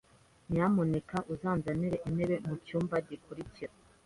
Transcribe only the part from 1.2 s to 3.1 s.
uzanzanire intebe mucyumba